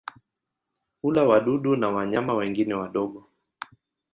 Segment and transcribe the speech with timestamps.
[1.01, 3.29] Hula wadudu na wanyama wengine wadogo.